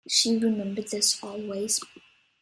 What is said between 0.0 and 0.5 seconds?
She